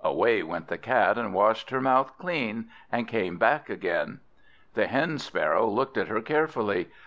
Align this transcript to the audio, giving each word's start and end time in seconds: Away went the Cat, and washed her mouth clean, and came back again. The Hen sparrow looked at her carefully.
Away 0.00 0.42
went 0.42 0.68
the 0.68 0.78
Cat, 0.78 1.18
and 1.18 1.34
washed 1.34 1.68
her 1.68 1.78
mouth 1.82 2.16
clean, 2.16 2.70
and 2.90 3.06
came 3.06 3.36
back 3.36 3.68
again. 3.68 4.20
The 4.72 4.86
Hen 4.86 5.18
sparrow 5.18 5.66
looked 5.66 5.98
at 5.98 6.08
her 6.08 6.22
carefully. 6.22 6.88